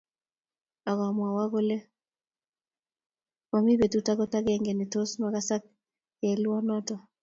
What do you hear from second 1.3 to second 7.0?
kole momi betut akot agenge netos makasak yeoleweno